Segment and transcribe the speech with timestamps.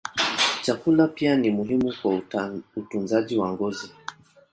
[0.61, 2.21] Chakula pia ni muhimu kwa
[2.75, 3.91] utunzaji wa ngozi.